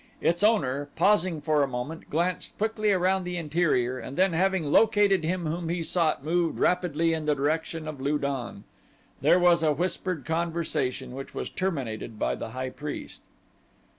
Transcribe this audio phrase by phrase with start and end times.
[0.19, 5.23] Its owner, pausing for a moment, glanced quickly around the interior and then having located
[5.23, 8.63] him whom he sought moved rapidly in the direction of Lu don.
[9.21, 13.21] There was a whispered conversation which was terminated by the high priest.